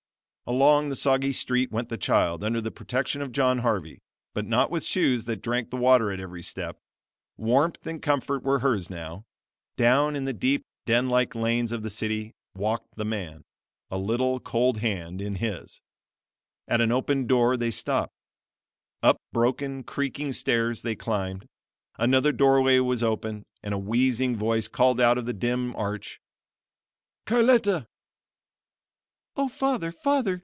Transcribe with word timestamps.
Along 0.47 0.89
the 0.89 0.97
soggy 0.97 1.31
street 1.31 1.71
went 1.71 1.87
the 1.87 1.97
child, 1.97 2.43
under 2.43 2.59
the 2.59 2.71
protection 2.71 3.21
of 3.21 3.31
John 3.31 3.59
Harvey, 3.59 4.01
but 4.33 4.45
not 4.45 4.69
with 4.69 4.83
shoes 4.83 5.23
that 5.23 5.41
drank 5.41 5.69
the 5.69 5.77
water 5.77 6.11
at 6.11 6.19
every 6.19 6.43
step. 6.43 6.77
Warmth 7.37 7.87
and 7.87 8.01
comfort 8.01 8.43
were 8.43 8.59
hers 8.59 8.89
now. 8.89 9.23
Down 9.77 10.13
in 10.13 10.25
the 10.25 10.33
deep 10.33 10.65
den 10.85 11.07
like 11.07 11.35
lanes 11.35 11.71
of 11.71 11.83
the 11.83 11.89
city 11.89 12.33
walked 12.53 12.97
the 12.97 13.05
man, 13.05 13.43
a 13.89 13.97
little 13.97 14.41
cold 14.41 14.79
hand 14.79 15.21
in 15.21 15.35
his. 15.35 15.79
At 16.67 16.81
an 16.81 16.91
open 16.91 17.27
door 17.27 17.55
they 17.55 17.71
stopped; 17.71 18.13
up 19.01 19.21
broken, 19.31 19.83
creaking 19.83 20.33
stairs 20.33 20.81
they 20.81 20.95
climbed. 20.97 21.45
Another 21.97 22.33
doorway 22.33 22.79
was 22.79 23.01
opened, 23.01 23.43
and 23.63 23.73
a 23.73 23.77
wheezing 23.77 24.35
voice 24.35 24.67
called 24.67 24.99
out 24.99 25.17
of 25.17 25.25
the 25.25 25.31
dim 25.33 25.73
arch, 25.77 26.19
"Carletta!" 27.25 27.87
"O 29.37 29.47
Father! 29.47 29.93
Father! 29.93 30.39